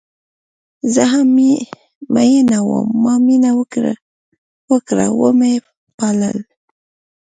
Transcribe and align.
زه 0.93 1.03
هم 1.11 1.27
میینه 2.15 2.59
وم 2.67 2.87
ما 3.03 3.13
مینه 3.25 3.51
وکړه 4.71 5.05
وه 5.19 5.31
مې 5.39 5.53
پالل 5.97 6.37